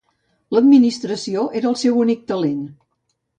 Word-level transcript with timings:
L'administració 0.57 1.43
era 1.61 1.69
el 1.73 1.77
seu 1.83 2.01
únic 2.05 2.25
talent. 2.33 2.65